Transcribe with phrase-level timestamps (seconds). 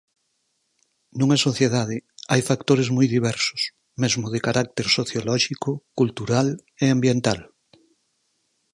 [1.17, 1.95] Nunha sociedade
[2.31, 3.61] hai factores moi diversos,
[4.01, 6.47] mesmo de carácter sociolóxico, cultural
[6.83, 7.39] e ambiental.